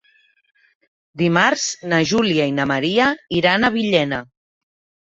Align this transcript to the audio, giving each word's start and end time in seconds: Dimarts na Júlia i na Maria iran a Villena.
Dimarts 1.23 1.67
na 1.93 2.01
Júlia 2.13 2.51
i 2.53 2.57
na 2.61 2.69
Maria 2.73 3.13
iran 3.43 3.71
a 3.71 3.73
Villena. 3.79 4.27